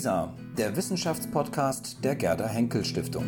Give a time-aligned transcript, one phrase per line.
[0.00, 3.26] WISA, der Wissenschaftspodcast der Gerda Henkel Stiftung.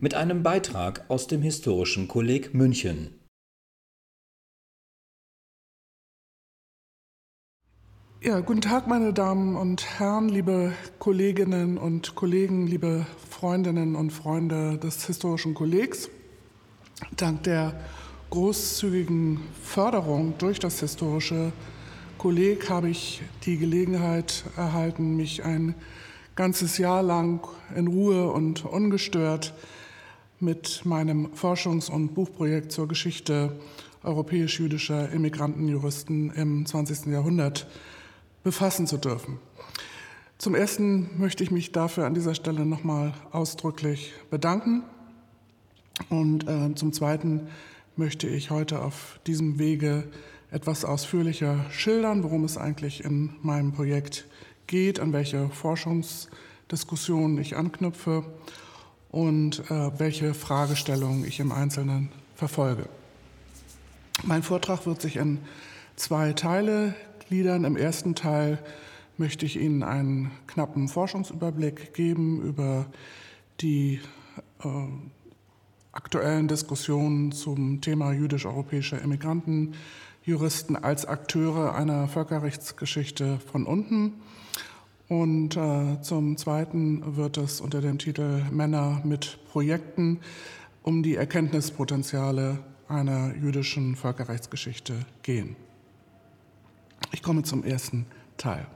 [0.00, 3.20] Mit einem Beitrag aus dem Historischen Kolleg München.
[8.20, 14.78] Ja, guten Tag, meine Damen und Herren, liebe Kolleginnen und Kollegen, liebe Freundinnen und Freunde
[14.78, 16.10] des Historischen Kollegs.
[17.16, 17.78] Dank der
[18.30, 21.73] großzügigen Förderung durch das Historische Kolleg
[22.24, 25.74] habe ich die Gelegenheit erhalten, mich ein
[26.36, 29.52] ganzes Jahr lang in Ruhe und ungestört
[30.40, 33.52] mit meinem Forschungs- und Buchprojekt zur Geschichte
[34.02, 37.12] europäisch-jüdischer Immigrantenjuristen im 20.
[37.12, 37.66] Jahrhundert
[38.42, 39.38] befassen zu dürfen.
[40.38, 44.82] Zum Ersten möchte ich mich dafür an dieser Stelle nochmal ausdrücklich bedanken.
[46.08, 47.48] Und äh, zum Zweiten
[47.96, 50.04] möchte ich heute auf diesem Wege
[50.54, 54.26] etwas ausführlicher schildern, worum es eigentlich in meinem Projekt
[54.68, 58.24] geht, an welche Forschungsdiskussionen ich anknüpfe
[59.10, 62.88] und äh, welche Fragestellungen ich im Einzelnen verfolge.
[64.22, 65.40] Mein Vortrag wird sich in
[65.96, 66.94] zwei Teile
[67.26, 67.64] gliedern.
[67.64, 68.58] Im ersten Teil
[69.18, 72.86] möchte ich Ihnen einen knappen Forschungsüberblick geben über
[73.60, 74.00] die
[74.62, 74.68] äh,
[75.90, 79.74] aktuellen Diskussionen zum Thema jüdisch-europäischer Immigranten,
[80.24, 84.14] Juristen als Akteure einer Völkerrechtsgeschichte von unten.
[85.06, 90.20] Und äh, zum Zweiten wird es unter dem Titel Männer mit Projekten
[90.82, 92.58] um die Erkenntnispotenziale
[92.88, 95.56] einer jüdischen Völkerrechtsgeschichte gehen.
[97.12, 98.06] Ich komme zum ersten
[98.38, 98.66] Teil.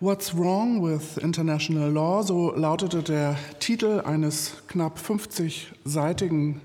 [0.00, 2.22] What's Wrong with International Law?
[2.22, 6.60] So lautete der Titel eines knapp 50-seitigen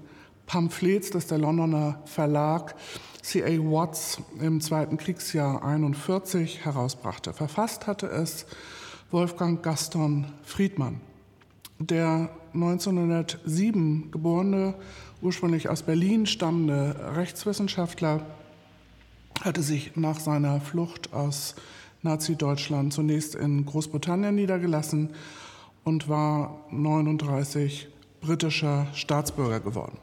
[0.48, 2.76] Pamphlets, das der Londoner Verlag
[3.22, 3.60] C.A.
[3.60, 7.34] Watts im Zweiten Kriegsjahr 41 herausbrachte.
[7.34, 8.46] Verfasst hatte es
[9.12, 11.02] Wolfgang Gaston Friedmann.
[11.80, 14.76] Der 1907 geborene,
[15.22, 18.26] ursprünglich aus Berlin stammende Rechtswissenschaftler
[19.42, 21.56] hatte sich nach seiner Flucht aus
[22.02, 25.10] Nazi-Deutschland zunächst in Großbritannien niedergelassen
[25.84, 27.88] und war 39
[28.22, 29.98] britischer Staatsbürger geworden.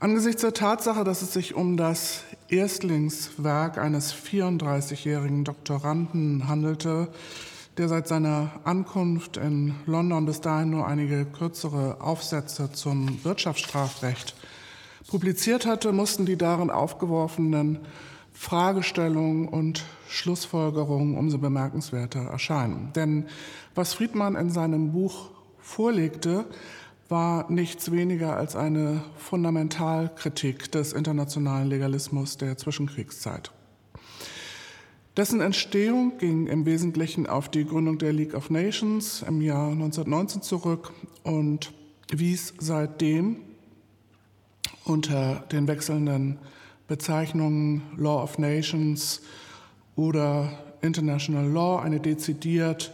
[0.00, 7.08] Angesichts der Tatsache, dass es sich um das Erstlingswerk eines 34-jährigen Doktoranden handelte,
[7.78, 14.36] der seit seiner Ankunft in London bis dahin nur einige kürzere Aufsätze zum Wirtschaftsstrafrecht
[15.08, 17.80] publiziert hatte, mussten die darin aufgeworfenen
[18.32, 22.92] Fragestellungen und Schlussfolgerungen umso bemerkenswerter erscheinen.
[22.94, 23.26] Denn
[23.74, 26.44] was Friedmann in seinem Buch vorlegte,
[27.08, 33.50] war nichts weniger als eine Fundamentalkritik des internationalen Legalismus der Zwischenkriegszeit.
[35.16, 40.42] Dessen Entstehung ging im Wesentlichen auf die Gründung der League of Nations im Jahr 1919
[40.42, 40.92] zurück
[41.24, 41.72] und
[42.12, 43.36] wies seitdem
[44.84, 46.38] unter den wechselnden
[46.86, 49.20] Bezeichnungen Law of Nations
[49.96, 50.50] oder
[50.82, 52.92] International Law eine dezidiert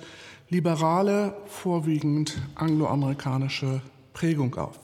[0.49, 3.83] liberale, vorwiegend angloamerikanische
[4.15, 4.79] Prägung auf.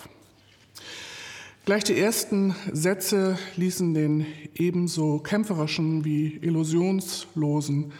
[1.64, 7.92] Gleich die ersten Sätze ließen den ebenso kämpferischen wie illusionslosen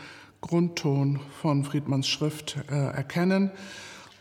[0.43, 3.51] Grundton von Friedmanns Schrift äh, erkennen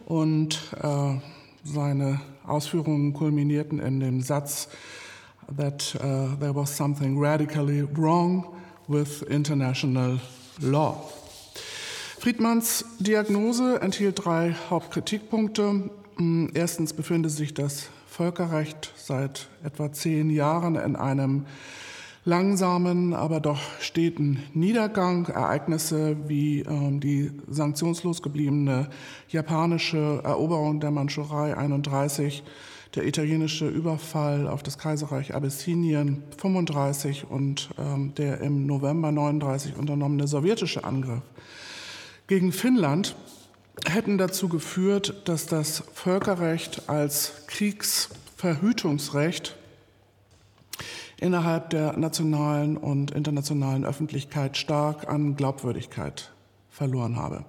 [0.05, 1.15] und äh,
[1.63, 4.69] seine Ausführungen kulminierten in dem Satz
[5.57, 8.55] that uh, there was something radically wrong
[8.87, 10.19] with international
[10.61, 11.09] law.
[12.19, 15.89] Friedmanns Diagnose enthielt drei Hauptkritikpunkte.
[16.19, 21.45] Hm, erstens befinde sich das Völkerrecht seit etwa zehn Jahren in einem
[22.25, 25.27] langsamen, aber doch steten Niedergang.
[25.27, 28.89] Ereignisse wie ähm, die sanktionslos gebliebene
[29.29, 32.43] japanische Eroberung der Mandschurei 31,
[32.95, 40.27] der italienische Überfall auf das Kaiserreich Abyssinien 35 und ähm, der im November 39 unternommene
[40.27, 41.21] sowjetische Angriff
[42.27, 43.15] gegen Finnland
[43.85, 49.55] hätten dazu geführt, dass das Völkerrecht als Kriegsverhütungsrecht
[51.17, 56.31] innerhalb der nationalen und internationalen Öffentlichkeit stark an Glaubwürdigkeit
[56.69, 57.43] verloren habe.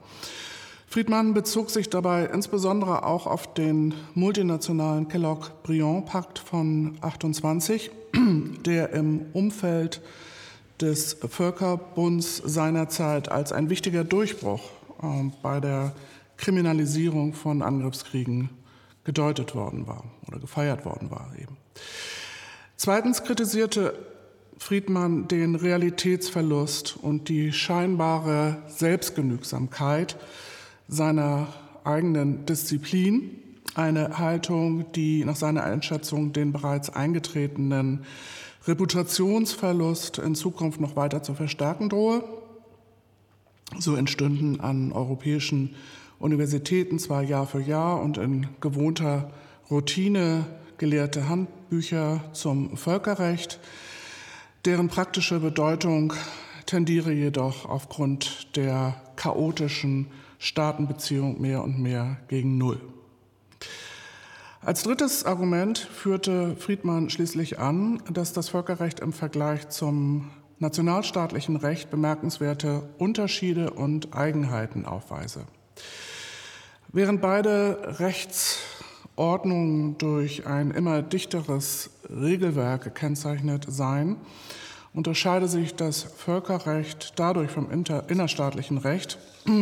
[0.87, 7.93] Friedmann bezog sich dabei insbesondere auch auf den multinationalen Kellogg-Briand-Pakt von 28,
[8.67, 10.01] der im Umfeld
[10.81, 14.63] des Völkerbunds seinerzeit als ein wichtiger Durchbruch
[15.01, 15.93] äh, bei der
[16.41, 18.51] Kriminalisierung von Angriffskriegen
[19.05, 21.57] gedeutet worden war oder gefeiert worden war eben.
[22.77, 23.95] Zweitens kritisierte
[24.57, 30.17] Friedmann den Realitätsverlust und die scheinbare Selbstgenügsamkeit
[30.89, 31.49] seiner
[31.85, 33.39] eigenen Disziplin,
[33.75, 38.05] eine Haltung, die nach seiner Einschätzung den bereits eingetretenen
[38.67, 42.25] Reputationsverlust in Zukunft noch weiter zu verstärken drohe.
[43.79, 45.75] So entstünden an europäischen
[46.21, 49.31] Universitäten zwar Jahr für Jahr und in gewohnter
[49.71, 50.45] Routine
[50.77, 53.59] gelehrte Handbücher zum Völkerrecht,
[54.67, 56.13] deren praktische Bedeutung
[56.67, 60.09] tendiere jedoch aufgrund der chaotischen
[60.39, 62.81] Staatenbeziehung mehr und mehr gegen Null.
[64.61, 71.91] Als drittes Argument führte Friedmann schließlich an, dass das Völkerrecht im Vergleich zum nationalstaatlichen Recht
[71.91, 75.47] bemerkenswerte Unterschiede und Eigenheiten aufweise.
[76.93, 84.17] Während beide Rechtsordnungen durch ein immer dichteres Regelwerk gekennzeichnet seien,
[84.93, 89.19] unterscheide sich das Völkerrecht dadurch vom innerstaatlichen Recht,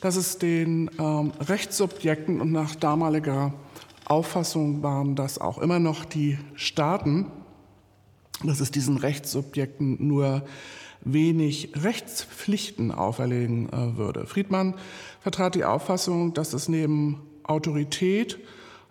[0.00, 3.54] dass es den ähm, Rechtssubjekten und nach damaliger
[4.06, 7.26] Auffassung waren das auch immer noch die Staaten,
[8.42, 10.42] dass es diesen Rechtssubjekten nur
[11.02, 14.26] wenig Rechtspflichten auferlegen äh, würde.
[14.26, 14.74] Friedmann
[15.20, 18.38] vertrat die Auffassung, dass es neben Autorität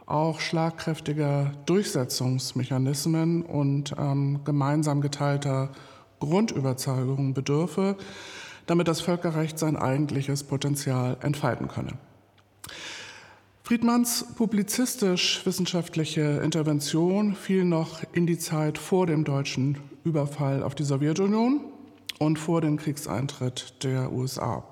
[0.06, 5.70] auch schlagkräftiger Durchsetzungsmechanismen und ähm, gemeinsam geteilter
[6.20, 7.98] Grundüberzeugungen bedürfe,
[8.66, 11.94] damit das Völkerrecht sein eigentliches Potenzial entfalten könne.
[13.64, 21.60] Friedmanns publizistisch-wissenschaftliche Intervention fiel noch in die Zeit vor dem deutschen Überfall auf die Sowjetunion
[22.20, 24.64] und vor dem Kriegseintritt der USA.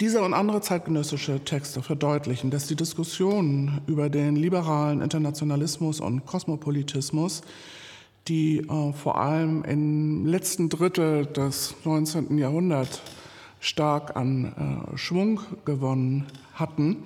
[0.00, 7.42] Diese und andere zeitgenössische Texte verdeutlichen, dass die Diskussionen über den liberalen Internationalismus und Kosmopolitismus,
[8.26, 12.38] die äh, vor allem im letzten Drittel des 19.
[12.38, 13.02] Jahrhunderts
[13.60, 17.04] stark an äh, Schwung gewonnen hatten,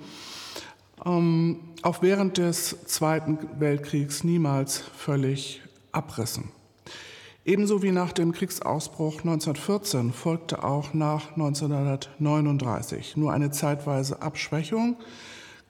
[1.05, 5.61] ähm, auch während des Zweiten Weltkriegs niemals völlig
[5.91, 6.49] abrissen.
[7.47, 14.97] Ebenso wie nach dem Kriegsausbruch 1914 folgte auch nach 1939 nur eine zeitweise Abschwächung,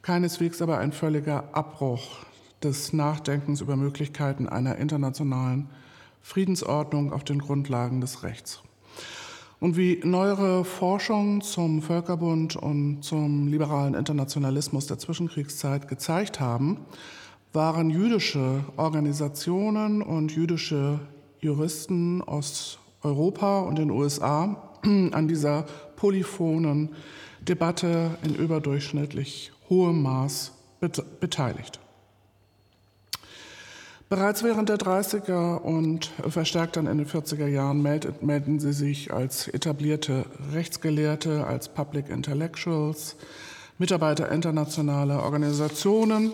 [0.02, 2.20] keineswegs aber ein völliger Abbruch
[2.64, 5.70] des Nachdenkens über Möglichkeiten einer internationalen
[6.22, 8.62] Friedensordnung auf den Grundlagen des Rechts.
[9.60, 16.86] Und wie neuere Forschung zum Völkerbund und zum liberalen Internationalismus der Zwischenkriegszeit gezeigt haben,
[17.52, 21.02] waren jüdische Organisationen und jüdische
[21.46, 25.66] Juristen aus Europa und den USA an dieser
[25.96, 26.90] polyphonen
[27.42, 30.54] Debatte in überdurchschnittlich hohem Maß
[31.20, 31.80] beteiligt.
[34.10, 39.48] Bereits während der 30er und verstärkt dann in den 40er Jahren melden sie sich als
[39.48, 43.16] etablierte Rechtsgelehrte, als Public Intellectuals,
[43.78, 46.34] Mitarbeiter internationaler Organisationen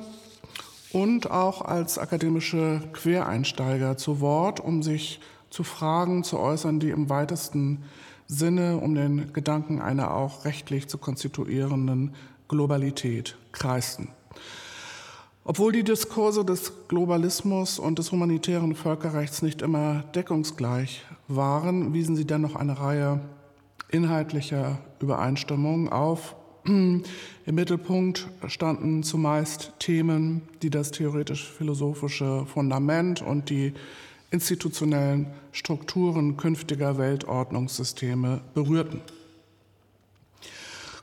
[0.93, 7.09] und auch als akademische Quereinsteiger zu Wort, um sich zu Fragen zu äußern, die im
[7.09, 7.83] weitesten
[8.27, 12.13] Sinne um den Gedanken einer auch rechtlich zu konstituierenden
[12.47, 14.09] Globalität kreisten.
[15.43, 22.25] Obwohl die Diskurse des Globalismus und des humanitären Völkerrechts nicht immer deckungsgleich waren, wiesen sie
[22.25, 23.19] dennoch eine Reihe
[23.89, 26.35] inhaltlicher Übereinstimmungen auf.
[26.63, 27.03] Im
[27.45, 33.73] Mittelpunkt standen zumeist Themen, die das theoretisch-philosophische Fundament und die
[34.29, 39.01] institutionellen Strukturen künftiger Weltordnungssysteme berührten.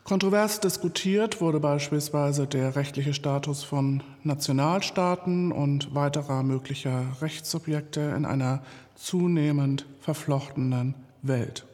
[0.04, 8.62] Kontrovers diskutiert wurde beispielsweise der rechtliche Status von Nationalstaaten und weiterer möglicher Rechtssubjekte in einer
[8.94, 11.66] zunehmend verflochtenen Welt.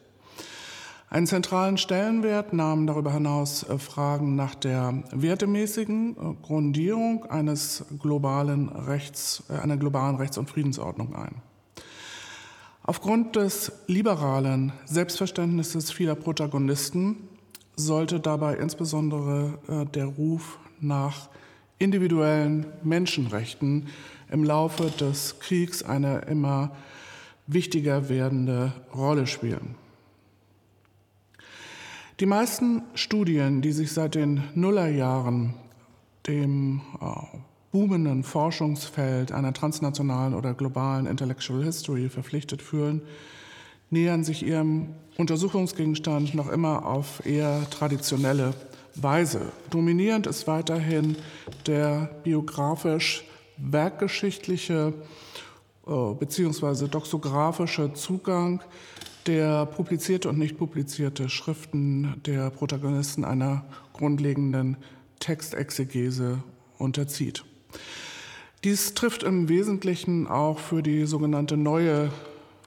[1.09, 8.69] Einen zentralen Stellenwert nahmen darüber hinaus äh, Fragen nach der wertemäßigen äh, Grundierung eines globalen
[8.69, 11.35] Rechts, äh, einer globalen Rechts- und Friedensordnung ein.
[12.81, 17.29] Aufgrund des liberalen Selbstverständnisses vieler Protagonisten
[17.75, 19.57] sollte dabei insbesondere
[19.95, 21.29] der Ruf nach
[21.79, 23.87] individuellen Menschenrechten
[24.29, 26.75] im Laufe des Kriegs eine immer
[27.47, 29.75] wichtiger werdende Rolle spielen.
[32.21, 35.53] Die meisten Studien, die sich seit den Nullerjahren
[36.27, 37.37] dem äh,
[37.73, 43.01] boomenden Forschungsfeld einer transnationalen oder globalen Intellectual History verpflichtet fühlen,
[43.89, 48.53] nähern sich ihrem Untersuchungsgegenstand noch immer auf eher traditionelle
[48.95, 49.41] Weise.
[49.69, 51.17] Dominierend ist weiterhin
[51.67, 53.25] der biografisch
[53.57, 54.93] werkgeschichtliche
[55.85, 58.61] äh, beziehungsweise doxografische Zugang,
[59.25, 64.77] der publizierte und nicht publizierte Schriften der Protagonisten einer grundlegenden
[65.19, 66.43] Textexegese
[66.77, 67.45] unterzieht.
[68.63, 72.11] Dies trifft im Wesentlichen auch für die sogenannte neue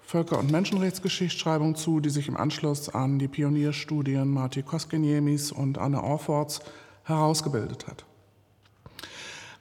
[0.03, 6.03] Völker- und Menschenrechtsgeschichtsschreibung zu, die sich im Anschluss an die Pionierstudien Marti Koskeniemis und Anne
[6.03, 6.61] Orfords
[7.05, 8.08] herausgebildet hat.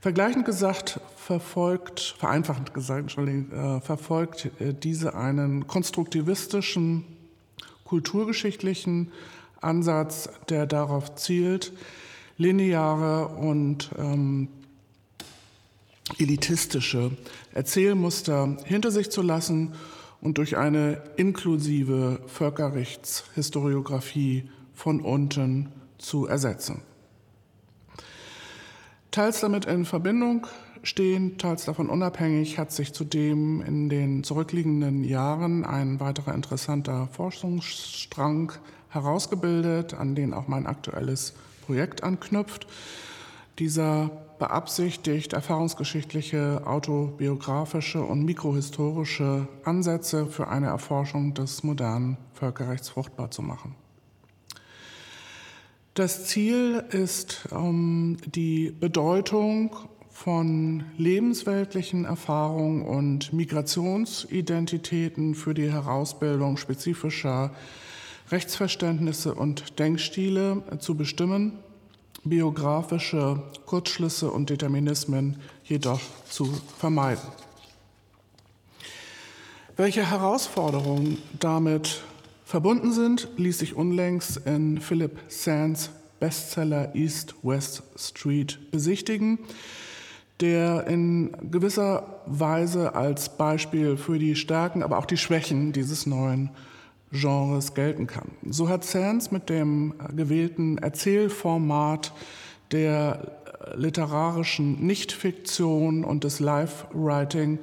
[0.07, 7.03] Vergleichend gesagt verfolgt, vereinfachend gesagt, Entschuldigung, äh, verfolgt äh, diese einen konstruktivistischen,
[7.83, 9.11] kulturgeschichtlichen
[9.59, 11.73] Ansatz, der darauf zielt,
[12.37, 14.47] lineare und ähm,
[16.17, 17.11] elitistische
[17.53, 19.73] Erzählmuster hinter sich zu lassen
[20.21, 26.81] und durch eine inklusive Völkerrechtshistoriografie von unten zu ersetzen.
[29.17, 30.45] Teils damit in Verbindung
[30.83, 38.51] stehend, teils davon unabhängig, hat sich zudem in den zurückliegenden Jahren ein weiterer interessanter Forschungsstrang
[38.89, 41.33] herausgebildet, an den auch mein aktuelles
[41.65, 42.67] Projekt anknüpft.
[43.57, 53.41] Dieser beabsichtigt, erfahrungsgeschichtliche, autobiografische und mikrohistorische Ansätze für eine Erforschung des modernen Völkerrechts fruchtbar zu
[53.41, 53.73] machen.
[55.97, 59.75] Das Ziel ist, um, die Bedeutung
[60.11, 67.49] von lebensweltlichen Erfahrungen und Migrationsidentitäten für die Herausbildung spezifischer
[68.29, 71.53] Rechtsverständnisse und Denkstile zu bestimmen
[72.23, 76.45] biografische Kurzschlüsse und Determinismen jedoch zu
[76.77, 77.27] vermeiden.
[79.77, 82.03] Welche Herausforderungen damit
[82.47, 85.89] verbunden sind, ließ sich unlängst in Philip Sands
[86.21, 89.39] Bestseller East West Street besichtigen,
[90.39, 96.49] der in gewisser Weise als Beispiel für die Stärken, aber auch die Schwächen dieses neuen
[97.11, 98.31] Genres gelten kann.
[98.49, 102.13] So hat Sands mit dem gewählten Erzählformat
[102.71, 103.39] der
[103.75, 107.59] literarischen Nichtfiktion und des Live-Writing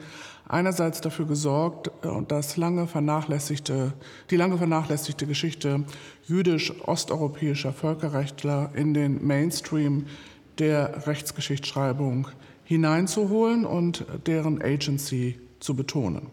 [0.47, 1.91] einerseits dafür gesorgt,
[2.29, 3.93] dass lange vernachlässigte,
[4.31, 5.85] die lange vernachlässigte Geschichte
[6.27, 10.07] jüdisch-osteuropäischer Völkerrechtler in den Mainstream
[10.59, 12.29] der Rechtsgeschichtsschreibung
[12.65, 16.29] hineinzuholen und deren Agency zu betonen.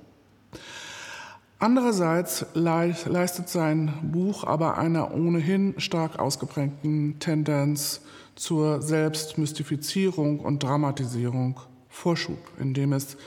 [1.59, 8.01] Andererseits leistet sein Buch aber einer ohnehin stark ausgeprägten Tendenz
[8.35, 13.17] zur Selbstmystifizierung und Dramatisierung Vorschub, indem es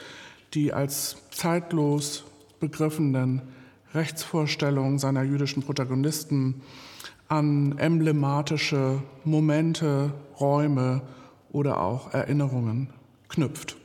[0.54, 2.24] die als zeitlos
[2.60, 3.42] begriffenen
[3.94, 6.62] Rechtsvorstellungen seiner jüdischen Protagonisten
[7.28, 11.02] an emblematische Momente, Räume
[11.52, 12.90] oder auch Erinnerungen
[13.28, 13.76] knüpft.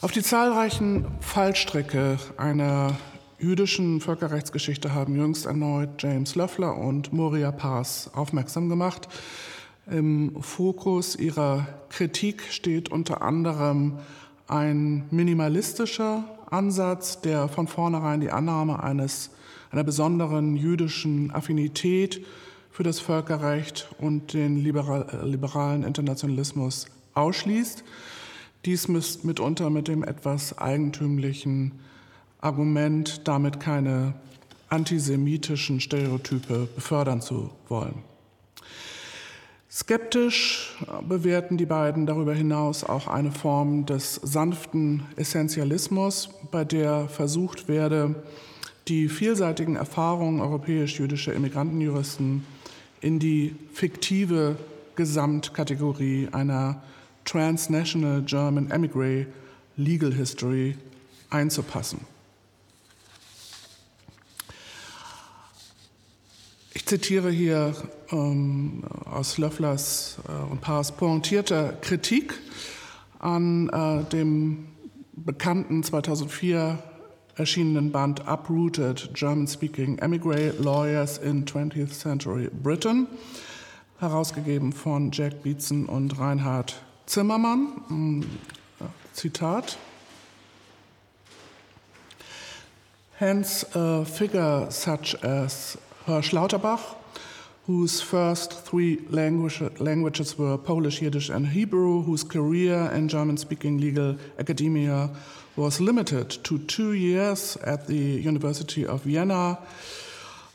[0.00, 2.96] Auf die zahlreichen Fallstricke einer
[3.38, 9.08] jüdischen Völkerrechtsgeschichte haben jüngst erneut James Löffler und Moria Paas aufmerksam gemacht.
[9.90, 13.98] Im Fokus ihrer Kritik steht unter anderem
[14.46, 19.30] ein minimalistischer Ansatz, der von vornherein die Annahme eines,
[19.70, 22.24] einer besonderen jüdischen Affinität
[22.70, 27.82] für das Völkerrecht und den liberalen Internationalismus ausschließt.
[28.66, 31.72] Dies mitunter mit dem etwas eigentümlichen
[32.40, 34.14] Argument, damit keine
[34.68, 38.02] antisemitischen Stereotype befördern zu wollen.
[39.70, 40.74] Skeptisch
[41.06, 48.14] bewerten die beiden darüber hinaus auch eine Form des sanften Essentialismus, bei der versucht werde,
[48.88, 52.46] die vielseitigen Erfahrungen europäisch-jüdischer Immigrantenjuristen
[53.02, 54.56] in die fiktive
[54.96, 56.82] Gesamtkategorie einer
[57.26, 59.26] Transnational German Emigre
[59.76, 60.78] Legal History
[61.28, 62.00] einzupassen.
[66.72, 67.74] Ich zitiere hier
[68.10, 72.34] ähm, aus Löfflers äh, und Paars pointierter Kritik
[73.18, 74.68] an äh, dem
[75.14, 76.78] bekannten 2004
[77.36, 83.06] erschienenen Band Uprooted German-Speaking Emigre Lawyers in 20th Century Britain,
[84.00, 88.24] herausgegeben von Jack Beetson und Reinhard Zimmermann,
[89.12, 89.78] Zitat.
[93.18, 96.97] Hence, a figure such as Hirsch Lauterbach,
[97.68, 103.78] whose first three language, languages were Polish, Yiddish, and Hebrew, whose career in German speaking
[103.78, 105.10] legal academia
[105.54, 109.58] was limited to two years at the University of Vienna,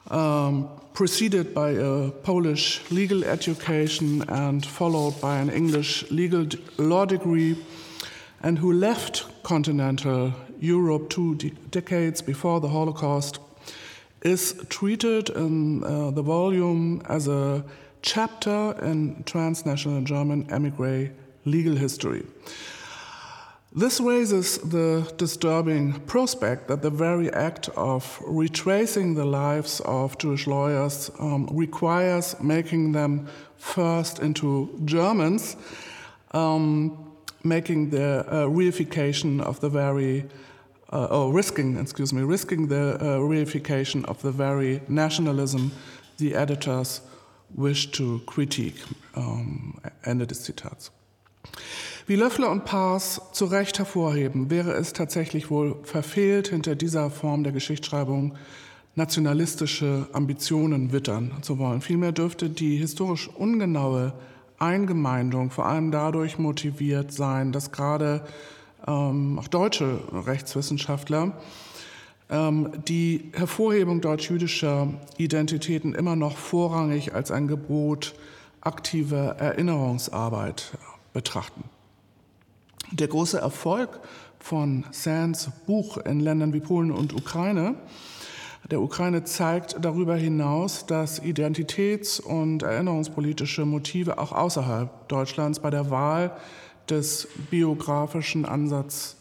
[0.10, 6.48] um, preceded by a Polish legal education and followed by an English legal
[6.80, 7.56] law degree,
[8.42, 13.38] and who left continental Europe two de decades before the Holocaust,
[14.24, 17.64] is treated in uh, the volume as a
[18.02, 21.12] chapter in transnational German emigre
[21.46, 22.26] legal history.
[23.76, 30.46] This raises the disturbing prospect that the very act of retracing the lives of Jewish
[30.46, 33.28] lawyers um, requires making them
[33.58, 35.56] first into Germans,
[36.32, 40.26] um, making the uh, reification of the very,
[40.94, 45.72] uh, or risking, excuse me, risking the uh, reification of the very nationalism
[46.18, 47.02] the editors
[47.56, 48.78] wish to critique.
[49.16, 50.92] Um, Ende des Zitats.
[52.06, 57.44] Wie Löffler und Paas zu Recht hervorheben, wäre es tatsächlich wohl verfehlt, hinter dieser Form
[57.44, 58.36] der Geschichtsschreibung
[58.96, 61.82] nationalistische Ambitionen wittern zu wollen.
[61.82, 64.14] Vielmehr dürfte die historisch ungenaue
[64.60, 68.24] Eingemeindung vor allem dadurch motiviert sein, dass gerade
[68.88, 71.34] ähm, auch deutsche Rechtswissenschaftler
[72.30, 74.88] ähm, die Hervorhebung deutsch-jüdischer
[75.18, 78.16] Identitäten immer noch vorrangig als ein Gebot
[78.62, 80.78] aktiver Erinnerungsarbeit
[81.14, 81.64] betrachten.
[82.92, 84.00] Der große Erfolg
[84.40, 87.76] von Sands Buch in Ländern wie Polen und Ukraine
[88.72, 95.90] der Ukraine zeigt darüber hinaus, dass identitäts- und erinnerungspolitische Motive auch außerhalb Deutschlands bei der
[95.90, 96.32] Wahl
[96.90, 99.16] des biografischen Ansatz,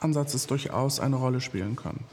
[0.00, 2.04] Ansatzes durchaus eine Rolle spielen können.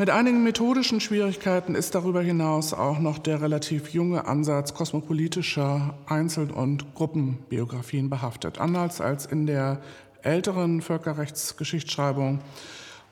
[0.00, 6.50] Mit einigen methodischen Schwierigkeiten ist darüber hinaus auch noch der relativ junge Ansatz kosmopolitischer Einzel-
[6.50, 8.58] und Gruppenbiografien behaftet.
[8.58, 9.82] Anders als in der
[10.22, 12.40] älteren Völkerrechtsgeschichtsschreibung,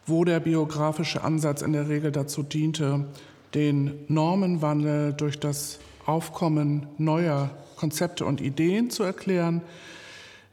[0.07, 3.04] wo der biografische Ansatz in der Regel dazu diente,
[3.52, 9.61] den Normenwandel durch das Aufkommen neuer Konzepte und Ideen zu erklären,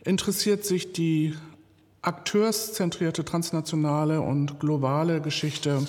[0.04, 1.34] interessiert sich die
[2.02, 5.88] akteurszentrierte transnationale und globale Geschichte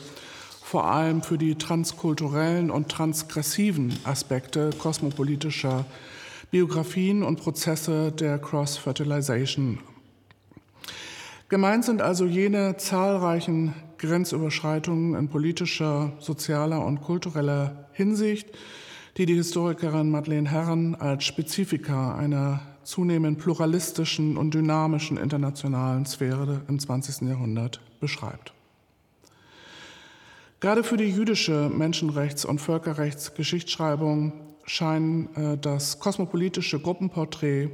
[0.63, 5.85] vor allem für die transkulturellen und transgressiven Aspekte kosmopolitischer
[6.53, 9.81] Biografien und Prozesse der Cross-Fertilization.
[11.49, 18.47] Gemeint sind also jene zahlreichen Grenzüberschreitungen in politischer, sozialer und kultureller Hinsicht,
[19.17, 26.79] die die Historikerin Madeleine Herren als Spezifika einer zunehmend pluralistischen und dynamischen internationalen Sphäre im
[26.79, 27.29] 20.
[27.29, 28.53] Jahrhundert beschreibt.
[30.61, 34.33] Gerade für die jüdische Menschenrechts- und Völkerrechtsgeschichtsschreibung
[34.65, 37.71] scheinen äh, das kosmopolitische Gruppenporträt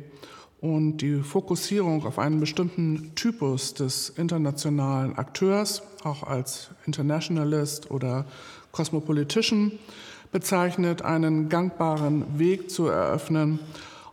[0.61, 8.26] und die Fokussierung auf einen bestimmten Typus des internationalen Akteurs, auch als Internationalist oder
[8.70, 9.72] Cosmopolitician
[10.32, 13.60] bezeichnet, einen gangbaren Weg zu eröffnen,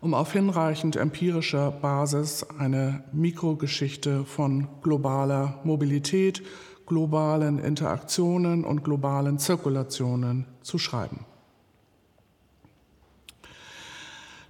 [0.01, 6.43] um auf hinreichend empirischer Basis eine Mikrogeschichte von globaler Mobilität,
[6.85, 11.25] globalen Interaktionen und globalen Zirkulationen zu schreiben.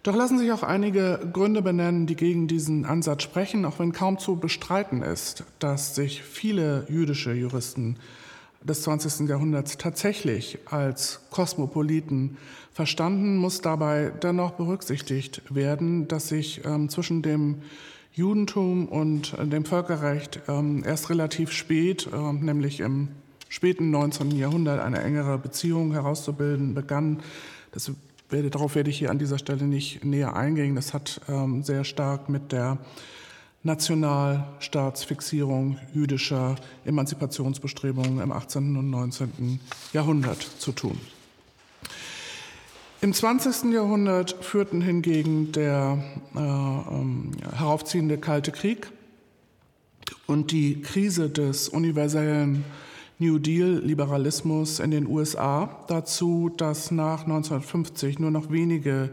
[0.04, 4.18] Doch lassen sich auch einige Gründe benennen, die gegen diesen Ansatz sprechen, auch wenn kaum
[4.18, 7.98] zu bestreiten ist, dass sich viele jüdische Juristen
[8.64, 9.28] des 20.
[9.30, 12.38] Jahrhunderts tatsächlich als Kosmopoliten
[12.74, 17.62] verstanden, muss dabei dennoch berücksichtigt werden, dass sich ähm, zwischen dem
[18.14, 23.10] Judentum und äh, dem Völkerrecht ähm, erst relativ spät, äh, nämlich im
[23.48, 24.32] späten 19.
[24.32, 27.20] Jahrhundert, eine engere Beziehung herauszubilden begann.
[27.72, 27.92] Das
[28.30, 30.76] werde, darauf werde ich hier an dieser Stelle nicht näher eingehen.
[30.76, 32.78] Das hat ähm, sehr stark mit der
[33.64, 38.78] Nationalstaatsfixierung jüdischer Emanzipationsbestrebungen im 18.
[38.78, 39.60] und 19.
[39.92, 40.98] Jahrhundert zu tun.
[43.02, 43.72] Im 20.
[43.74, 45.98] Jahrhundert führten hingegen der
[46.36, 48.92] äh, äh, heraufziehende Kalte Krieg
[50.28, 52.66] und die Krise des universellen
[53.18, 59.12] New Deal-Liberalismus in den USA dazu, dass nach 1950 nur noch wenige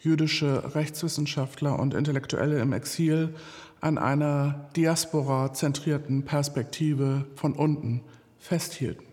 [0.00, 3.34] jüdische Rechtswissenschaftler und Intellektuelle im Exil
[3.80, 8.02] an einer diaspora-zentrierten Perspektive von unten
[8.38, 9.06] festhielten.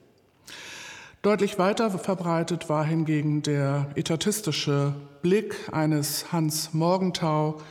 [1.22, 4.94] Deutlich weiter verbreitet war hingegen der etatistische
[5.24, 7.62] Blick eines Hans Morgenthau,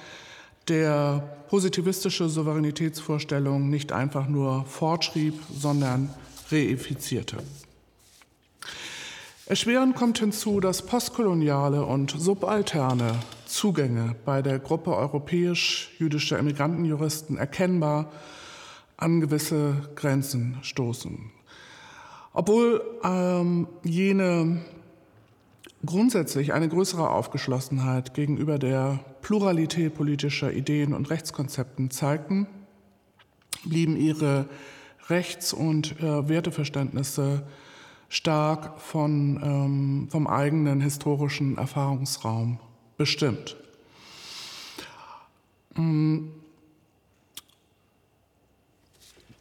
[0.66, 6.10] der positivistische Souveränitätsvorstellungen nicht einfach nur fortschrieb, sondern
[6.50, 7.36] reifizierte.
[9.46, 18.10] Erschwerend kommt hinzu, dass postkoloniale und subalterne Zugänge bei der Gruppe europäisch-jüdischer Immigrantenjuristen erkennbar
[18.96, 21.30] an gewisse Grenzen stoßen.
[22.32, 24.62] Obwohl ähm, jene
[25.84, 32.46] grundsätzlich eine größere Aufgeschlossenheit gegenüber der Pluralität politischer Ideen und Rechtskonzepten zeigten,
[33.66, 34.46] blieben ihre
[35.10, 37.42] Rechts- und äh, Werteverständnisse
[38.08, 42.58] stark von, ähm, vom eigenen historischen Erfahrungsraum
[42.96, 43.56] bestimmt.
[45.76, 46.28] Mm.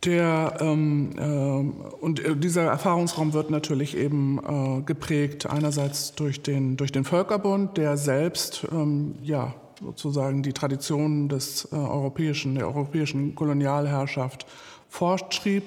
[0.05, 6.75] Der, ähm, äh, und äh, dieser Erfahrungsraum wird natürlich eben äh, geprägt einerseits durch den,
[6.75, 13.33] durch den Völkerbund, der selbst ähm, ja, sozusagen die Traditionen des, äh, europäischen, der europäischen
[13.35, 14.45] Kolonialherrschaft
[14.89, 15.63] fortschrieb.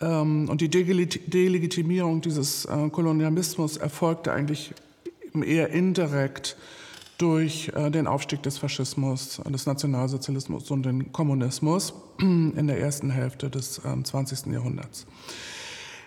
[0.00, 4.72] Ähm, und die Delegitimierung dieses äh, Kolonialismus erfolgte eigentlich
[5.34, 6.56] eher indirekt
[7.18, 13.50] durch äh, den Aufstieg des Faschismus, des Nationalsozialismus und den Kommunismus in der ersten Hälfte
[13.50, 14.46] des 20.
[14.46, 15.06] Ähm, Jahrhunderts.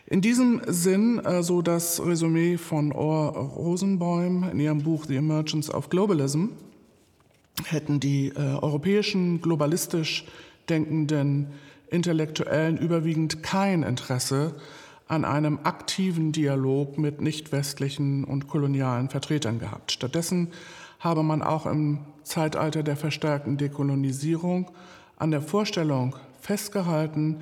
[0.08, 5.70] In diesem Sinn, äh, so das Resümee von Orr Rosenbäum in ihrem Buch The Emergence
[5.70, 6.48] of Globalism,
[7.66, 10.26] hätten die europäischen globalistisch
[10.70, 11.48] denkenden
[11.92, 14.56] Intellektuellen überwiegend kein Interesse
[15.08, 19.92] an einem aktiven Dialog mit nicht westlichen und kolonialen Vertretern gehabt.
[19.92, 20.48] Stattdessen
[21.02, 24.72] habe man auch im Zeitalter der verstärkten Dekolonisierung
[25.18, 27.42] an der Vorstellung festgehalten,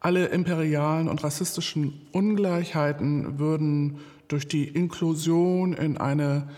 [0.00, 6.48] alle imperialen und rassistischen Ungleichheiten würden durch die Inklusion in eine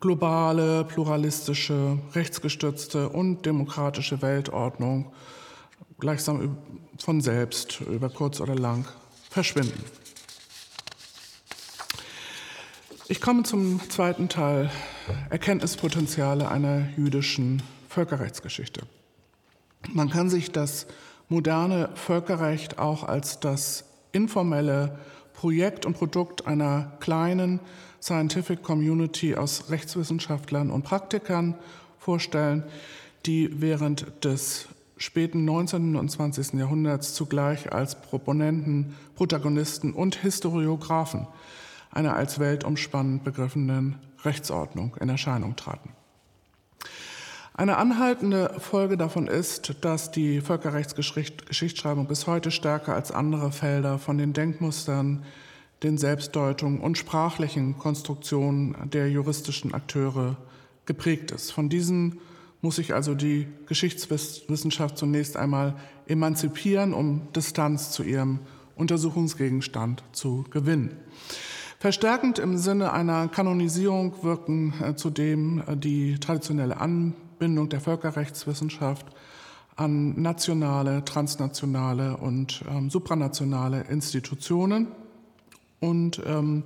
[0.00, 5.12] globale, pluralistische, rechtsgestützte und demokratische Weltordnung
[5.98, 6.58] gleichsam
[6.98, 8.86] von selbst über kurz oder lang
[9.30, 9.84] verschwinden.
[13.08, 14.70] Ich komme zum zweiten Teil,
[15.30, 18.82] Erkenntnispotenziale einer jüdischen Völkerrechtsgeschichte.
[19.88, 20.86] Man kann sich das
[21.28, 24.98] moderne Völkerrecht auch als das informelle
[25.32, 27.60] Projekt und Produkt einer kleinen
[28.02, 31.54] Scientific Community aus Rechtswissenschaftlern und Praktikern
[31.98, 32.64] vorstellen,
[33.24, 35.96] die während des späten 19.
[35.96, 36.54] und 20.
[36.54, 41.26] Jahrhunderts zugleich als Proponenten, Protagonisten und Historiographen
[41.90, 45.90] einer als weltumspannend begriffenen Rechtsordnung in Erscheinung traten.
[47.54, 54.16] Eine anhaltende Folge davon ist, dass die Völkerrechtsgeschichtsschreibung bis heute stärker als andere Felder von
[54.16, 55.24] den Denkmustern,
[55.82, 60.36] den Selbstdeutungen und sprachlichen Konstruktionen der juristischen Akteure
[60.86, 61.52] geprägt ist.
[61.52, 62.20] Von diesen
[62.60, 68.40] muss sich also die Geschichtswissenschaft zunächst einmal emanzipieren, um Distanz zu ihrem
[68.76, 70.96] Untersuchungsgegenstand zu gewinnen.
[71.78, 79.06] Verstärkend im Sinne einer Kanonisierung wirken äh, zudem äh, die traditionelle Anbindung der Völkerrechtswissenschaft
[79.76, 84.88] an nationale, transnationale und ähm, supranationale Institutionen
[85.78, 86.64] und ähm,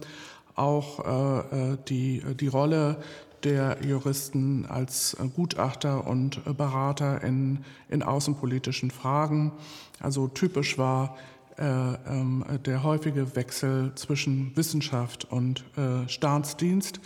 [0.55, 2.97] auch äh, äh die, die Rolle
[3.45, 9.53] der Juristen als äh, Gutachter und äh, Berater in, in außenpolitischen Fragen.
[10.01, 11.17] Also typisch war
[11.59, 17.01] äh, ähm, der häufige Wechsel zwischen Wissenschaft und äh, Staatsdienst.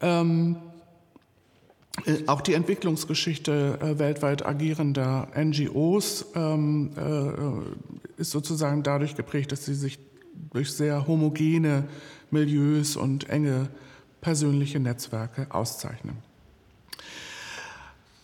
[0.00, 0.56] Ähm,
[2.06, 6.90] äh, auch die Entwicklungsgeschichte äh, weltweit agierender NGOs ähm,
[8.16, 9.98] ist sozusagen dadurch geprägt, dass sie sich
[10.50, 11.84] durch sehr homogene
[12.30, 13.68] Milieus und enge
[14.22, 16.16] persönliche Netzwerke auszeichnen.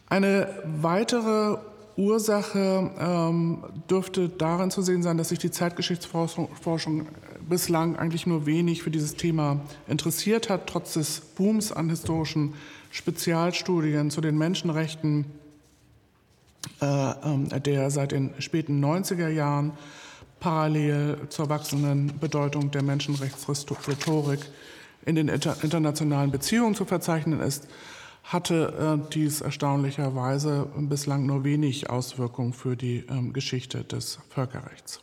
[0.09, 1.59] Eine weitere
[1.97, 7.07] Ursache ähm, dürfte darin zu sehen sein, dass sich die Zeitgeschichtsforschung
[7.49, 12.55] bislang eigentlich nur wenig für dieses Thema interessiert hat, trotz des Booms an historischen
[12.91, 15.27] Spezialstudien zu den Menschenrechten,
[16.81, 19.73] äh, äh, der seit den späten 90er Jahren
[20.39, 24.41] parallel zur wachsenden Bedeutung der Menschenrechtsrhetorik
[25.09, 27.67] in den internationalen Beziehungen zu verzeichnen ist,
[28.23, 35.01] hatte äh, dies erstaunlicherweise bislang nur wenig Auswirkungen für die ähm, Geschichte des Völkerrechts.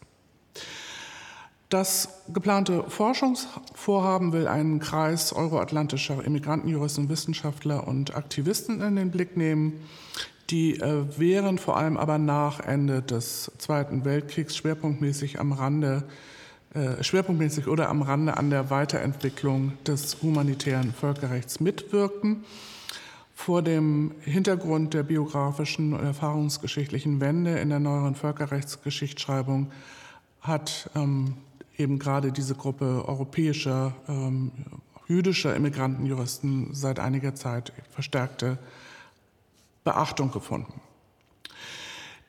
[1.70, 9.74] Das geplante Forschungsvorhaben will einen Kreis euroatlantischer Immigrantenjuristen, Wissenschaftler und Aktivisten in den Blick nehmen,
[10.52, 16.04] die äh, während, vor allem aber nach Ende des Zweiten Weltkriegs schwerpunktmäßig am Rande
[16.76, 22.44] äh, schwerpunktmäßig oder am Rande an der Weiterentwicklung des humanitären Völkerrechts mitwirken.
[23.34, 29.72] Vor dem Hintergrund der biografischen und erfahrungsgeschichtlichen Wende in der neueren Völkerrechtsgeschichtsschreibung
[30.42, 31.36] hat ähm,
[31.78, 34.52] eben gerade diese Gruppe europäischer ähm,
[35.08, 38.58] jüdischer Immigrantenjuristen seit einiger Zeit verstärkte
[39.84, 40.82] Beachtung gefunden.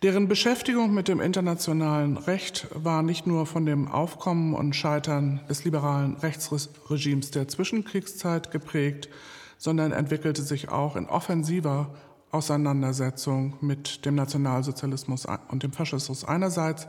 [0.03, 5.65] Deren Beschäftigung mit dem internationalen Recht war nicht nur von dem Aufkommen und Scheitern des
[5.65, 9.09] liberalen Rechtsregimes der Zwischenkriegszeit geprägt,
[9.57, 11.95] sondern entwickelte sich auch in offensiver
[12.31, 16.89] Auseinandersetzung mit dem Nationalsozialismus und dem Faschismus einerseits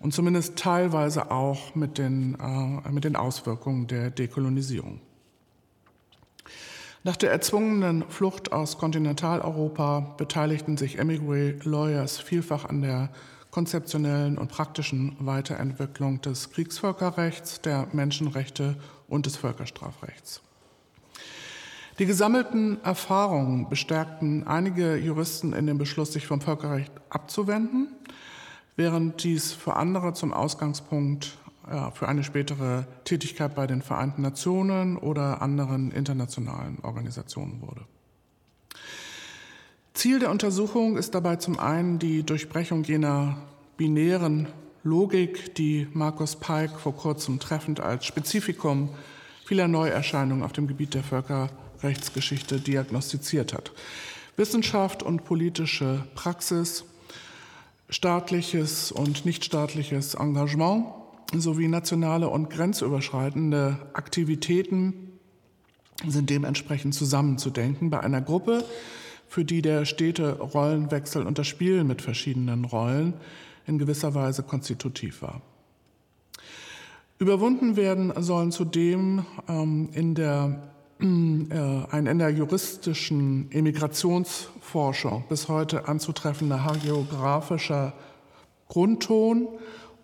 [0.00, 5.00] und zumindest teilweise auch mit den, äh, mit den Auswirkungen der Dekolonisierung.
[7.06, 13.10] Nach der erzwungenen Flucht aus Kontinentaleuropa beteiligten sich Emigre Lawyers vielfach an der
[13.52, 18.74] konzeptionellen und praktischen Weiterentwicklung des Kriegsvölkerrechts, der Menschenrechte
[19.06, 20.42] und des Völkerstrafrechts.
[22.00, 27.86] Die gesammelten Erfahrungen bestärkten einige Juristen in dem Beschluss, sich vom Völkerrecht abzuwenden,
[28.74, 31.38] während dies für andere zum Ausgangspunkt
[31.94, 37.82] für eine spätere Tätigkeit bei den Vereinten Nationen oder anderen internationalen Organisationen wurde.
[39.94, 43.38] Ziel der Untersuchung ist dabei zum einen die Durchbrechung jener
[43.76, 44.46] binären
[44.84, 48.90] Logik, die Markus Pike vor kurzem treffend als Spezifikum
[49.44, 53.72] vieler Neuerscheinungen auf dem Gebiet der Völkerrechtsgeschichte diagnostiziert hat.
[54.36, 56.84] Wissenschaft und politische Praxis,
[57.88, 60.86] staatliches und nichtstaatliches Engagement
[61.34, 65.18] sowie nationale und grenzüberschreitende Aktivitäten
[66.06, 68.64] sind dementsprechend zusammenzudenken bei einer Gruppe,
[69.28, 73.14] für die der stete Rollenwechsel und das Spiel mit verschiedenen Rollen
[73.66, 75.42] in gewisser Weise konstitutiv war.
[77.18, 85.88] Überwunden werden sollen zudem ähm, in der, äh, ein in der juristischen Emigrationsforschung bis heute
[85.88, 87.94] anzutreffender hagiografischer
[88.68, 89.48] Grundton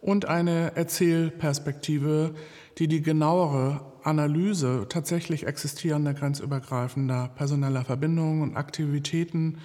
[0.02, 2.34] und eine Erzählperspektive,
[2.78, 9.58] die die genauere Analyse tatsächlich existierender grenzübergreifender personeller Verbindungen und Aktivitäten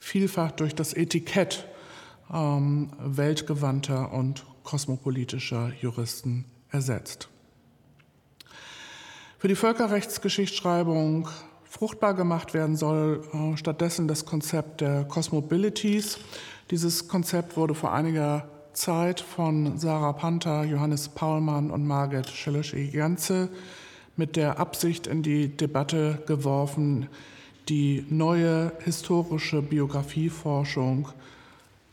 [0.00, 1.66] vielfach durch das Etikett
[2.32, 7.28] ähm, weltgewandter und kosmopolitischer Juristen ersetzt.
[9.38, 11.28] Für die Völkerrechtsgeschichtsschreibung
[11.62, 16.18] fruchtbar gemacht werden soll äh, stattdessen das Konzept der Cosmobilities.
[16.70, 23.48] Dieses Konzept wurde vor einiger Zeit von Sarah Panther, Johannes Paulmann und Margit Schelöschi-Janze
[24.16, 27.08] mit der Absicht in die Debatte geworfen,
[27.68, 31.08] die neue historische Biografieforschung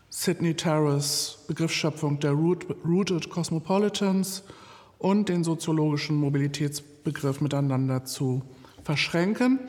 [0.10, 4.44] Sidney Terrace Begriffsschöpfung der Rooted Cosmopolitans
[5.00, 8.41] und den soziologischen Mobilitätsbegriff miteinander zu
[8.84, 9.60] verschränken,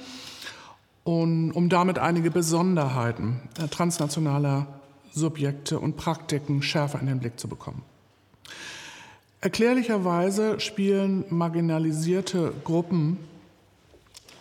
[1.05, 4.82] und, um damit einige Besonderheiten transnationaler
[5.13, 7.83] Subjekte und Praktiken schärfer in den Blick zu bekommen.
[9.41, 13.19] Erklärlicherweise spielen marginalisierte Gruppen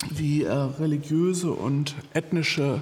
[0.09, 2.81] wie äh, religiöse und ethnische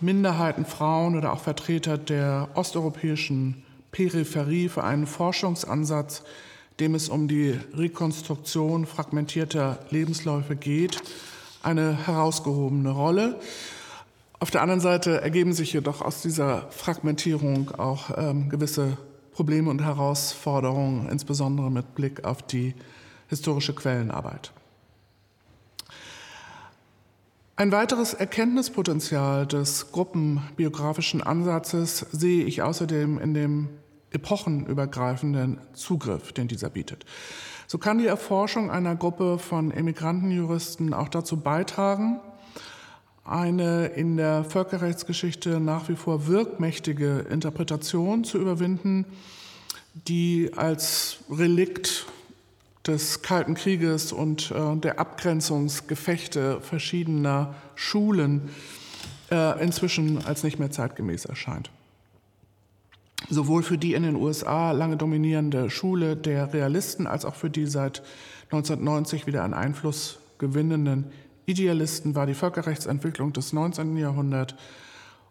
[0.00, 6.22] Minderheiten, Frauen oder auch Vertreter der osteuropäischen Peripherie für einen Forschungsansatz,
[6.78, 11.02] dem es um die Rekonstruktion fragmentierter Lebensläufe geht,
[11.62, 13.38] eine herausgehobene Rolle.
[14.42, 18.96] Auf der anderen Seite ergeben sich jedoch aus dieser Fragmentierung auch ähm, gewisse
[19.32, 22.74] Probleme und Herausforderungen, insbesondere mit Blick auf die
[23.28, 24.52] historische Quellenarbeit.
[27.56, 33.68] Ein weiteres Erkenntnispotenzial des gruppenbiografischen Ansatzes sehe ich außerdem in dem
[34.10, 37.04] epochenübergreifenden Zugriff, den dieser bietet.
[37.66, 42.20] So kann die Erforschung einer Gruppe von Emigrantenjuristen auch dazu beitragen,
[43.24, 49.04] eine in der Völkerrechtsgeschichte nach wie vor wirkmächtige Interpretation zu überwinden,
[50.08, 52.06] die als Relikt
[52.86, 58.48] des Kalten Krieges und äh, der Abgrenzungsgefechte verschiedener Schulen
[59.30, 61.70] äh, inzwischen als nicht mehr zeitgemäß erscheint.
[63.28, 67.66] Sowohl für die in den USA lange dominierende Schule der Realisten als auch für die
[67.66, 68.02] seit
[68.44, 71.12] 1990 wieder an Einfluss gewinnenden
[71.50, 73.96] Idealisten war die Völkerrechtsentwicklung des 19.
[73.96, 74.54] Jahrhunderts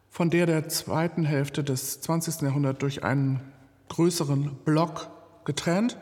[0.09, 2.41] von der der zweiten Hälfte des 20.
[2.41, 3.39] Jahrhunderts durch einen
[3.87, 5.07] größeren Block
[5.45, 5.97] getrennt.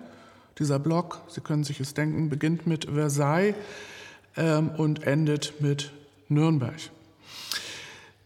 [0.57, 3.53] Dieser Block, Sie können sich es denken, beginnt mit Versailles
[4.35, 5.91] ähm, und endet mit
[6.29, 6.79] Nürnberg.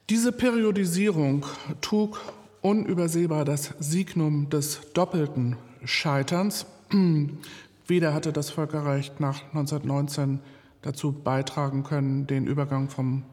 [0.10, 1.46] Diese Periodisierung
[1.82, 2.22] trug
[2.62, 6.66] unübersehbar das Signum des doppelten Scheiterns.
[7.88, 10.40] Weder hatte das Völkerrecht nach 1919
[10.82, 13.24] dazu beitragen können, den Übergang vom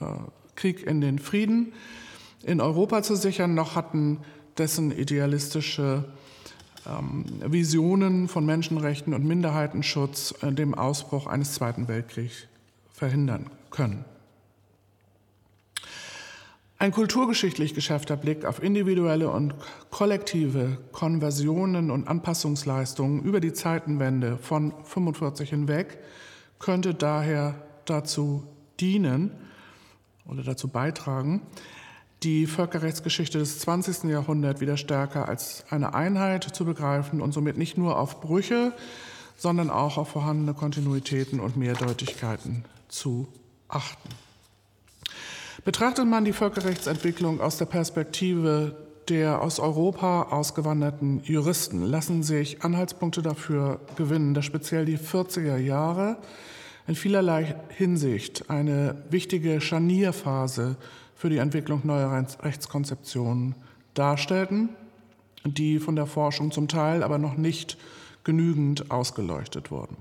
[0.00, 0.04] äh,
[0.56, 1.72] Krieg in den Frieden
[2.44, 4.18] in Europa zu sichern, noch hatten
[4.58, 6.04] dessen idealistische
[6.86, 12.46] ähm, Visionen von Menschenrechten und Minderheitenschutz äh, dem Ausbruch eines Zweiten Weltkriegs
[12.92, 14.04] verhindern können.
[16.78, 19.54] Ein kulturgeschichtlich geschäfter Blick auf individuelle und
[19.90, 26.00] kollektive Konversionen und Anpassungsleistungen über die Zeitenwende von 45 hinweg
[26.62, 28.44] könnte daher dazu
[28.80, 29.30] dienen
[30.26, 31.42] oder dazu beitragen,
[32.22, 34.04] die Völkerrechtsgeschichte des 20.
[34.04, 38.72] Jahrhunderts wieder stärker als eine Einheit zu begreifen und somit nicht nur auf Brüche,
[39.36, 43.26] sondern auch auf vorhandene Kontinuitäten und Mehrdeutigkeiten zu
[43.68, 44.08] achten.
[45.64, 48.76] Betrachtet man die Völkerrechtsentwicklung aus der Perspektive
[49.08, 56.18] der aus Europa ausgewanderten Juristen, lassen sich Anhaltspunkte dafür gewinnen, dass speziell die 40er Jahre
[56.86, 60.76] in vielerlei Hinsicht eine wichtige Scharnierphase
[61.14, 63.54] für die Entwicklung neuer Rechtskonzeptionen
[63.94, 64.70] darstellten,
[65.44, 67.78] die von der Forschung zum Teil aber noch nicht
[68.24, 69.96] genügend ausgeleuchtet wurden.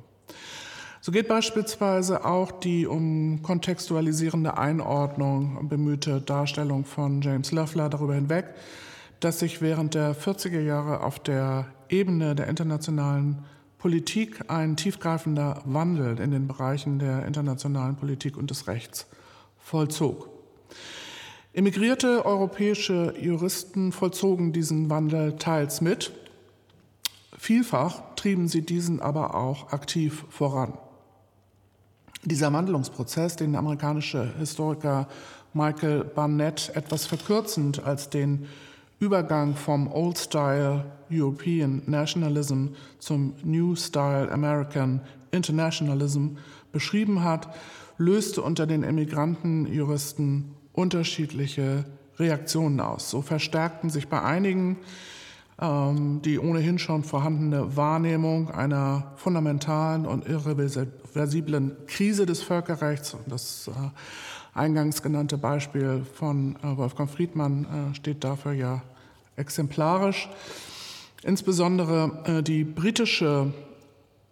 [1.04, 8.54] So geht beispielsweise auch die um kontextualisierende Einordnung bemühte Darstellung von James Loeffler darüber hinweg,
[9.20, 13.44] dass sich während der 40er Jahre auf der Ebene der internationalen
[13.82, 19.08] Politik ein tiefgreifender Wandel in den Bereichen der internationalen Politik und des Rechts
[19.58, 20.30] vollzog.
[21.54, 26.12] Emigrierte europäische Juristen vollzogen diesen Wandel teils mit,
[27.36, 30.78] vielfach trieben sie diesen aber auch aktiv voran.
[32.24, 35.08] Dieser Wandlungsprozess, den amerikanische Historiker
[35.54, 38.46] Michael Barnett etwas verkürzend als den
[39.02, 42.68] Übergang vom Old Style European Nationalism
[43.00, 46.38] zum New Style American Internationalism
[46.72, 47.50] beschrieben hat,
[47.98, 51.86] löste unter den Emigrantenjuristen unterschiedliche
[52.20, 53.10] Reaktionen aus.
[53.10, 54.78] So verstärkten sich bei einigen
[55.60, 63.16] ähm, die ohnehin schon vorhandene Wahrnehmung einer fundamentalen und irreversiblen Krise des Völkerrechts.
[63.28, 63.72] Das äh,
[64.58, 68.82] eingangs genannte Beispiel von äh, Wolfgang Friedmann äh, steht dafür ja
[69.42, 70.30] exemplarisch.
[71.24, 73.54] Insbesondere die britische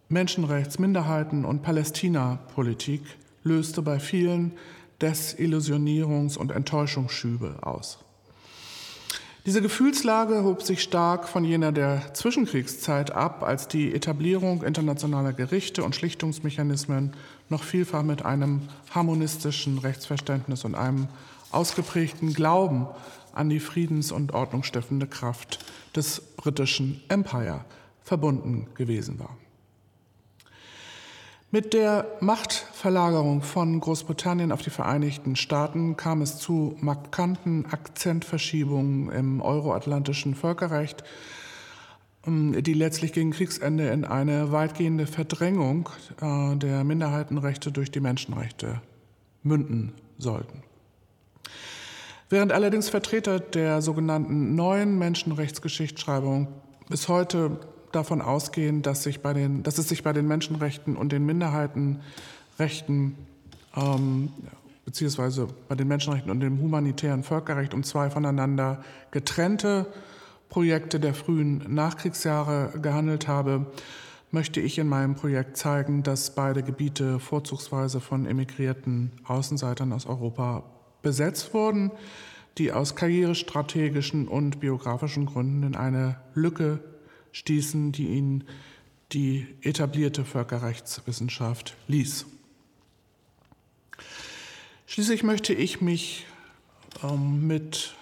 [0.08, 3.02] Menschenrechts-, Minderheiten- und Palästina-Politik
[3.44, 4.52] löste bei vielen
[5.00, 7.98] Desillusionierungs- und Enttäuschungsschübe aus.
[9.46, 15.82] Diese Gefühlslage hob sich stark von jener der Zwischenkriegszeit ab, als die Etablierung internationaler Gerichte
[15.82, 17.14] und Schlichtungsmechanismen
[17.48, 18.62] noch vielfach mit einem
[18.94, 21.08] harmonistischen Rechtsverständnis und einem
[21.52, 22.86] ausgeprägten Glauben
[23.32, 25.64] an die friedens- und ordnungsstiftende Kraft
[25.94, 27.64] des britischen Empire
[28.02, 29.36] verbunden gewesen war.
[31.52, 39.40] Mit der Machtverlagerung von Großbritannien auf die Vereinigten Staaten kam es zu markanten Akzentverschiebungen im
[39.40, 41.02] euroatlantischen Völkerrecht,
[42.24, 45.88] ähm, die letztlich gegen Kriegsende in eine weitgehende Verdrängung
[46.20, 48.80] äh, der Minderheitenrechte durch die Menschenrechte
[49.42, 50.62] münden sollten.
[52.30, 56.46] Während allerdings Vertreter der sogenannten neuen Menschenrechtsgeschichtsschreibung
[56.88, 57.58] bis heute
[57.90, 63.16] davon ausgehen, dass, sich bei den, dass es sich bei den Menschenrechten und den Minderheitenrechten
[63.76, 64.32] ähm,
[64.84, 69.86] beziehungsweise bei den Menschenrechten und dem humanitären Völkerrecht um zwei voneinander getrennte
[70.48, 73.66] Projekte der frühen Nachkriegsjahre gehandelt habe,
[74.30, 80.62] möchte ich in meinem Projekt zeigen, dass beide Gebiete vorzugsweise von emigrierten Außenseitern aus Europa
[81.02, 81.90] besetzt wurden,
[82.58, 86.80] die aus karrierestrategischen und biografischen Gründen in eine Lücke
[87.32, 88.44] stießen, die ihn
[89.12, 92.26] die etablierte Völkerrechtswissenschaft ließ.
[94.86, 96.26] Schließlich möchte ich mich
[97.02, 97.94] ähm, mit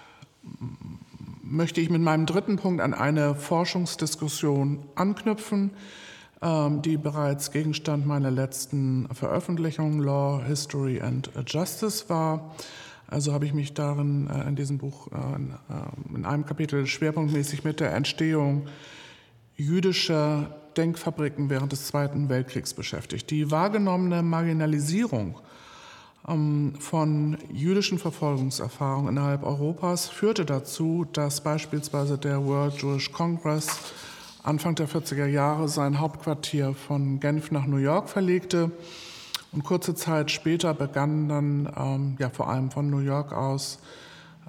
[1.43, 5.71] möchte ich mit meinem dritten Punkt an eine Forschungsdiskussion anknüpfen,
[6.41, 12.55] ähm, die bereits Gegenstand meiner letzten Veröffentlichung Law, History and Justice war.
[13.09, 17.63] Also habe ich mich darin äh, in diesem Buch äh, äh, in einem Kapitel schwerpunktmäßig
[17.63, 18.67] mit der Entstehung
[19.55, 23.29] jüdischer Denkfabriken während des Zweiten Weltkriegs beschäftigt.
[23.31, 25.39] Die wahrgenommene Marginalisierung
[26.27, 33.79] ähm, von jüdischen Verfolgungserfahrungen innerhalb Europas führte dazu, dass beispielsweise der World Jewish Congress
[34.43, 38.71] Anfang der 40er Jahre sein Hauptquartier von Genf nach New York verlegte.
[39.51, 43.79] Und kurze Zeit später begannen dann ähm, ja, vor allem von New York aus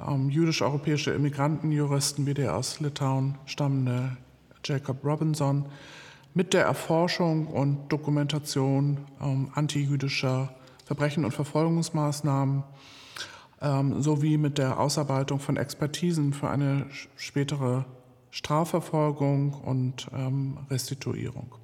[0.07, 4.17] ähm, jüdisch-europäische Immigrantenjuristen wie der aus Litauen stammende
[4.65, 5.67] Jacob Robinson
[6.35, 10.55] mit der Erforschung und Dokumentation ähm, antijüdischer
[10.85, 12.63] Verbrechen und Verfolgungsmaßnahmen
[13.63, 17.85] ähm, sowie mit der Ausarbeitung von Expertisen für eine spätere
[18.31, 21.55] Strafverfolgung und ähm, Restituierung.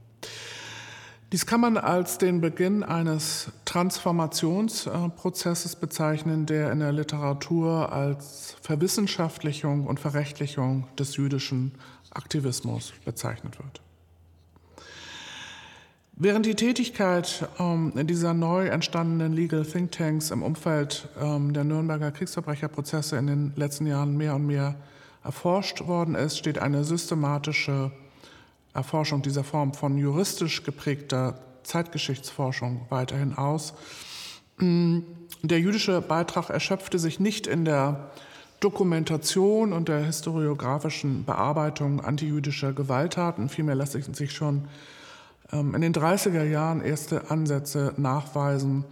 [1.32, 9.88] Dies kann man als den Beginn eines Transformationsprozesses bezeichnen, der in der Literatur als Verwissenschaftlichung
[9.88, 11.72] und Verrechtlichung des jüdischen
[12.12, 13.80] Aktivismus bezeichnet wird.
[16.12, 23.16] Während die Tätigkeit ähm, dieser neu entstandenen Legal Thinktanks im Umfeld ähm, der Nürnberger Kriegsverbrecherprozesse
[23.16, 24.76] in den letzten Jahren mehr und mehr
[25.24, 27.90] erforscht worden ist, steht eine systematische
[28.76, 33.74] Erforschung dieser Form von juristisch geprägter Zeitgeschichtsforschung weiterhin aus.
[34.58, 35.00] Mm,
[35.42, 38.10] der jüdische Beitrag erschöpfte sich nicht in der
[38.60, 43.48] Dokumentation und der historiografischen Bearbeitung antijüdischer Gewalttaten.
[43.48, 44.68] Vielmehr lassen sich schon
[45.52, 48.84] ähm, in den 30er Jahren erste Ansätze nachweisen,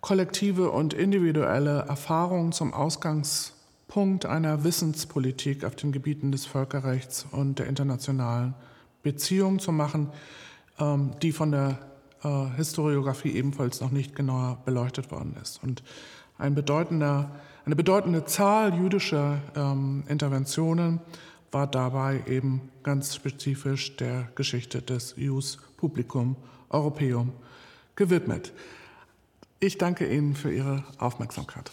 [0.00, 7.66] kollektive und individuelle Erfahrungen zum Ausgangspunkt einer Wissenspolitik auf den Gebieten des Völkerrechts und der
[7.66, 8.54] internationalen
[9.02, 10.10] Beziehung zu machen,
[10.78, 11.78] ähm, die von der
[12.22, 15.62] äh, Historiografie ebenfalls noch nicht genauer beleuchtet worden ist.
[15.62, 15.82] Und
[16.38, 21.00] ein eine bedeutende Zahl jüdischer ähm, Interventionen
[21.50, 26.36] war dabei eben ganz spezifisch der Geschichte des Ius Publicum
[26.70, 27.32] Europeum
[27.96, 28.52] gewidmet.
[29.60, 31.70] Ich danke Ihnen für Ihre Aufmerksamkeit.